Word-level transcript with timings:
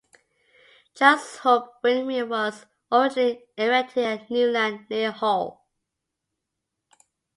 Trusthorpe 0.95 1.75
windmill 1.83 2.25
was 2.25 2.65
originally 2.91 3.43
erected 3.55 4.03
at 4.03 4.31
Newland, 4.31 4.87
near 4.89 5.11
Hull. 5.11 5.63